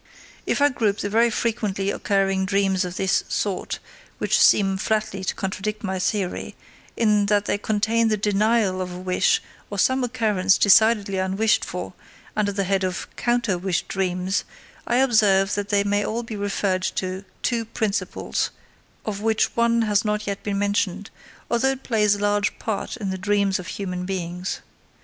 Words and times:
If 0.47 0.63
I 0.63 0.69
group 0.69 0.97
the 0.97 1.11
very 1.11 1.29
frequently 1.29 1.91
occurring 1.91 2.47
dreams 2.47 2.83
of 2.83 2.97
this 2.97 3.23
sort, 3.29 3.77
which 4.17 4.39
seem 4.41 4.77
flatly 4.77 5.23
to 5.23 5.35
contradict 5.35 5.83
my 5.83 5.99
theory, 5.99 6.55
in 6.97 7.27
that 7.27 7.45
they 7.45 7.59
contain 7.59 8.07
the 8.07 8.17
denial 8.17 8.81
of 8.81 8.91
a 8.91 8.97
wish 8.97 9.43
or 9.69 9.77
some 9.77 10.03
occurrence 10.03 10.57
decidedly 10.57 11.19
unwished 11.19 11.63
for, 11.63 11.93
under 12.35 12.51
the 12.51 12.63
head 12.63 12.83
of 12.83 13.07
"counter 13.15 13.59
wish 13.59 13.83
dreams," 13.83 14.43
I 14.87 14.95
observe 14.95 15.53
that 15.53 15.69
they 15.69 15.83
may 15.83 16.03
all 16.03 16.23
be 16.23 16.35
referred 16.35 16.81
to 16.95 17.23
two 17.43 17.65
principles, 17.65 18.49
of 19.05 19.21
which 19.21 19.55
one 19.55 19.83
has 19.83 20.03
not 20.03 20.25
yet 20.25 20.41
been 20.41 20.57
mentioned, 20.57 21.11
although 21.47 21.73
it 21.73 21.83
plays 21.83 22.15
a 22.15 22.19
large 22.19 22.57
part 22.57 22.97
in 22.97 23.11
the 23.11 23.19
dreams 23.19 23.59
of 23.59 23.67
human 23.67 24.07
beings. 24.07 24.61